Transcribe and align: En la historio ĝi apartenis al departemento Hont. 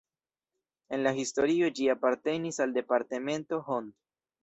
En 0.97 1.03
la 1.09 1.11
historio 1.19 1.71
ĝi 1.81 1.87
apartenis 1.97 2.61
al 2.67 2.77
departemento 2.81 3.65
Hont. 3.73 3.97